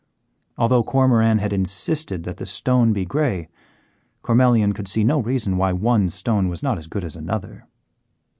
[0.57, 3.49] Although Cormoran had insisted that the stone be grey,
[4.23, 7.67] Cormelian could see no reason why one stone was not as good as another.